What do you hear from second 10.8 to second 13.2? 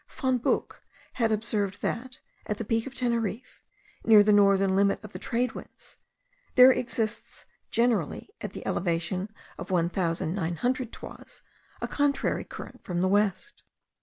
toises, a contrary current from the